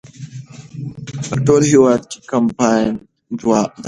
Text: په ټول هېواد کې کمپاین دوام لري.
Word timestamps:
په 1.27 1.35
ټول 1.45 1.61
هېواد 1.71 2.01
کې 2.11 2.19
کمپاین 2.31 2.91
دوام 3.39 3.67
لري. 3.69 3.79